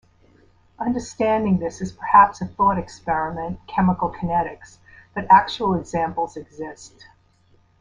Understanding 0.79 1.59
this 1.59 1.79
is 1.79 1.91
perhaps 1.91 2.41
a 2.41 2.47
"thought 2.47 2.79
experiment" 2.79 3.59
in 3.59 3.65
chemical 3.67 4.11
kinetics, 4.11 4.77
but 5.13 5.27
actual 5.31 5.75
examples 5.75 6.35
exist. 6.35 7.05